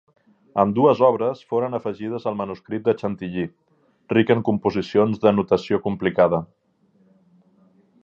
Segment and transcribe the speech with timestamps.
[0.61, 3.45] Ambdues obres foren afegides al manuscrit de Chantilly,
[4.17, 6.45] ric en composicions de notació complicada.